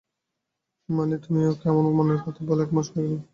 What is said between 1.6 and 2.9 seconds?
আমার কথা বলার পর এক মাস